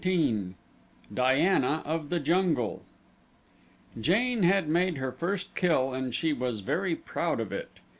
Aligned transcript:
19 0.03 0.55
Diana 1.13 1.83
of 1.85 2.09
the 2.09 2.19
Jungle 2.19 2.81
Jane 3.99 4.41
had 4.41 4.67
made 4.67 4.97
her 4.97 5.11
first 5.11 5.53
kill 5.53 5.93
and 5.93 6.15
she 6.15 6.33
was 6.33 6.61
very 6.61 6.95
proud 6.95 7.39
of 7.39 7.51
it. 7.51 7.77